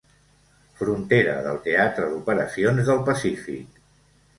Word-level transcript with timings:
Frontera 0.79 1.37
del 1.49 1.61
Teatre 1.67 2.11
d'Operacions 2.17 2.87
del 2.93 3.09
Pacífic. 3.13 3.85